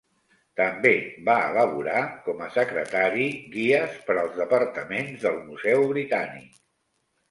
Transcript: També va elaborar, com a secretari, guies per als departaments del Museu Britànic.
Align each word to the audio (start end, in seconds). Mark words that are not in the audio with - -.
També 0.61 0.93
va 1.27 1.35
elaborar, 1.49 2.01
com 2.29 2.43
a 2.47 2.49
secretari, 2.57 3.29
guies 3.59 4.03
per 4.11 4.19
als 4.25 4.43
departaments 4.43 5.17
del 5.31 5.43
Museu 5.49 5.91
Britànic. 5.97 6.63